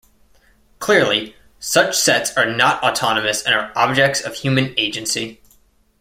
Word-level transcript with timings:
Clearly, 0.79 1.35
such 1.59 1.95
sets 1.95 2.35
are 2.35 2.47
not 2.47 2.83
autonomous 2.83 3.43
and 3.43 3.53
are 3.53 3.71
objects 3.75 4.19
of 4.19 4.33
human 4.33 4.73
agency. 4.75 5.39